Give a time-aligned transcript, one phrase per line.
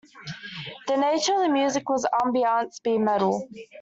[0.87, 3.47] The nature of the music was ambient speed metal.